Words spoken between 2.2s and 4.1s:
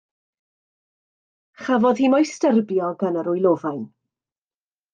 styrbio gan yr wylofain.